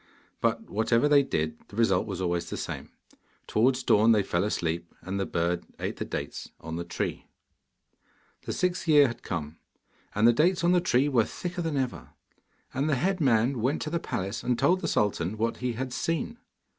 [0.39, 2.89] But whatever they did, the result was always the same.
[3.45, 7.27] Towards dawn they fell asleep, and the bird ate the dates on the tree.
[8.47, 9.59] The sixth year had come,
[10.15, 12.09] and the dates on the tree were thicker than ever.
[12.73, 15.93] And the head man went to the palace and told the sultan what he had
[15.93, 16.39] seen.